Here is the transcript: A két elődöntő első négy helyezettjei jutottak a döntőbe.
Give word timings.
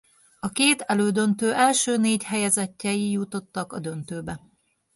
A 0.39 0.49
két 0.51 0.81
elődöntő 0.81 1.53
első 1.53 1.97
négy 1.97 2.23
helyezettjei 2.23 3.11
jutottak 3.11 3.73
a 3.73 3.79
döntőbe. 3.79 4.39